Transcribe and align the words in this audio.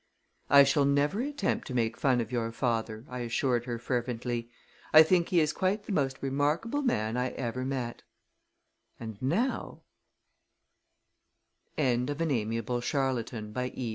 "I 0.49 0.63
shall 0.63 0.85
never 0.85 1.21
attempt 1.21 1.67
to 1.67 1.75
make 1.75 1.95
fun 1.95 2.21
of 2.21 2.31
your 2.31 2.51
father," 2.51 3.05
I 3.07 3.19
assured 3.19 3.65
her 3.65 3.77
fervently. 3.77 4.49
"I 4.93 5.03
think 5.03 5.29
he 5.29 5.39
is 5.39 5.53
quite 5.53 5.83
the 5.83 5.91
most 5.91 6.17
remarkable 6.23 6.81
man 6.81 7.17
I 7.17 7.29
ever 7.33 7.63
met! 7.63 8.01
And 8.99 9.21
now" 9.21 9.81
End 11.77 12.09
of 12.09 12.17
Project 12.17 12.29
Gutenberg's 12.29 12.31
An 12.31 12.31
Amiable 12.31 12.81
Charlatan, 12.81 13.51
by 13.53 13.67
E. 13.75 13.89